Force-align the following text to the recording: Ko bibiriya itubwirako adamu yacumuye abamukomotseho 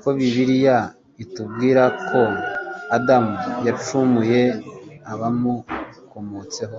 Ko 0.00 0.08
bibiriya 0.16 0.78
itubwirako 1.22 2.22
adamu 2.96 3.34
yacumuye 3.66 4.42
abamukomotseho 5.12 6.78